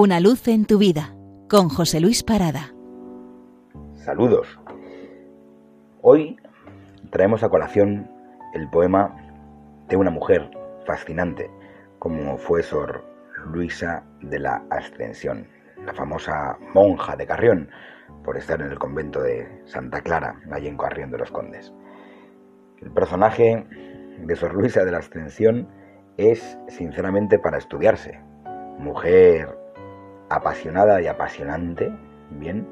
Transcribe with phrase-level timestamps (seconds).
[0.00, 1.12] Una luz en tu vida
[1.50, 2.72] con José Luis Parada.
[3.96, 4.46] Saludos.
[6.02, 6.36] Hoy
[7.10, 8.08] traemos a colación
[8.54, 9.12] el poema
[9.88, 10.52] de una mujer
[10.86, 11.50] fascinante
[11.98, 13.04] como fue Sor
[13.46, 15.48] Luisa de la Ascensión,
[15.84, 17.68] la famosa monja de Carrión,
[18.22, 21.74] por estar en el convento de Santa Clara, allí en Carrión de los Condes.
[22.80, 23.66] El personaje
[24.16, 25.66] de Sor Luisa de la Ascensión
[26.16, 28.20] es sinceramente para estudiarse.
[28.78, 29.57] Mujer
[30.28, 31.92] apasionada y apasionante,
[32.30, 32.66] bien,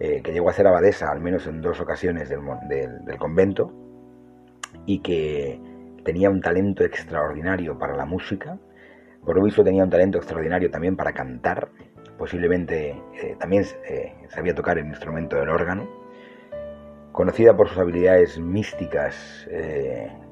[0.00, 2.40] eh, que llegó a ser abadesa al menos en dos ocasiones del,
[3.18, 3.72] convento
[4.84, 5.60] y que
[6.04, 8.58] tenía un talento extraordinario para la música,
[9.24, 11.68] por lo visto tenía un talento extraordinario también para cantar,
[12.18, 15.88] posiblemente eh, también eh, sabía tocar el instrumento del órgano,
[17.12, 19.46] conocida por sus habilidades místicas,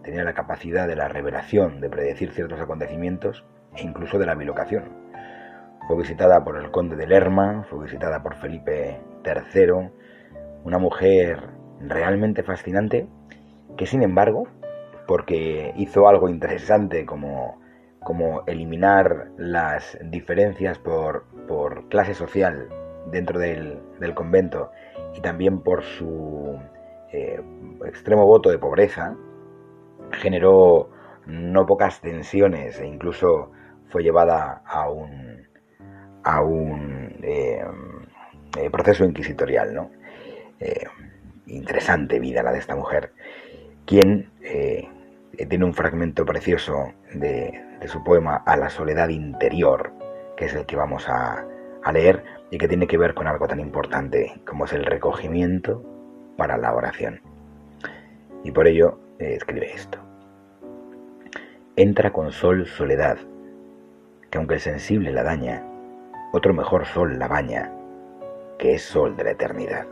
[0.03, 3.45] tenía la capacidad de la revelación, de predecir ciertos acontecimientos
[3.77, 5.10] e incluso de la bilocación.
[5.91, 9.91] Fue visitada por el conde de Lerma, fue visitada por Felipe III,
[10.63, 13.09] una mujer realmente fascinante
[13.77, 14.47] que sin embargo,
[15.09, 17.61] porque hizo algo interesante como,
[18.05, 21.25] como eliminar las diferencias por,
[21.89, 22.69] clase social
[23.11, 23.81] dentro del,
[24.15, 24.71] convento
[25.17, 26.57] y también por su
[27.11, 27.43] eh,
[27.85, 29.17] extremo voto de pobreza,
[30.13, 30.89] generó
[31.27, 33.51] no pocas tensiones e incluso
[33.89, 35.20] fue llevada a un,
[36.25, 37.65] a un eh,
[38.59, 39.91] eh, proceso inquisitorial, ¿no?
[40.59, 40.87] Eh,
[41.47, 43.13] interesante vida la de esta mujer,
[43.87, 44.31] quien
[45.49, 49.93] tiene un fragmento precioso de, su poema A la soledad interior,
[50.37, 51.45] que es el que vamos a,
[51.83, 55.83] a leer y que tiene que ver con algo tan importante como es el recogimiento
[56.37, 57.21] para la oración.
[58.45, 59.99] Y por ello escribe esto.
[61.75, 63.19] Entra con sol soledad,
[64.31, 65.65] que aunque el sensible la daña,
[66.33, 67.73] otro mejor sol la baña,
[68.59, 69.87] que es sol de la eternidad.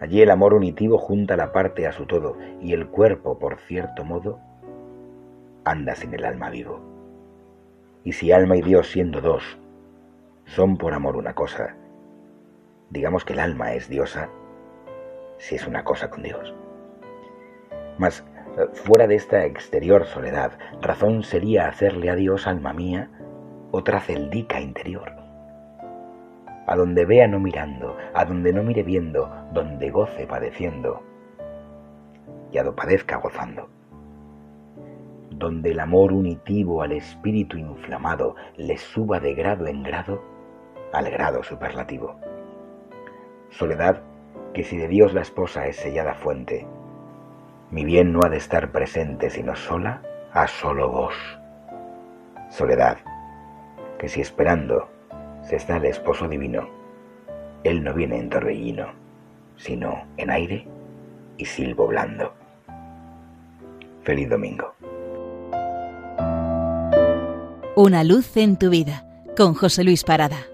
[0.00, 4.04] Allí el amor unitivo junta la parte a su todo, y el cuerpo, por cierto
[4.04, 4.40] modo,
[5.64, 6.80] anda sin el alma vivo.
[8.02, 9.58] Y si alma y Dios siendo dos,
[10.44, 11.76] son por amor una cosa,
[12.90, 14.28] digamos que el alma es diosa,
[15.38, 16.54] si es una cosa con Dios.
[17.98, 18.24] Mas,
[18.72, 23.10] fuera de esta exterior soledad, razón sería hacerle a Dios, alma mía,
[23.72, 25.12] otra celdica interior.
[26.66, 31.02] A donde vea no mirando, a donde no mire viendo, donde goce padeciendo,
[32.52, 33.68] y a padezca gozando.
[35.30, 40.22] Donde el amor unitivo al espíritu inflamado le suba de grado en grado
[40.92, 42.16] al grado superlativo.
[43.48, 44.02] Soledad
[44.52, 46.66] que si de Dios la esposa es sellada fuente,
[47.70, 51.14] mi bien no ha de estar presente sino sola a solo vos.
[52.50, 52.98] Soledad
[54.02, 54.88] que si esperando
[55.48, 56.68] se está el esposo divino,
[57.62, 58.88] él no viene en torbellino,
[59.56, 60.66] sino en aire
[61.36, 62.34] y silbo blando.
[64.02, 64.74] Feliz domingo.
[67.76, 70.51] Una luz en tu vida, con José Luis Parada.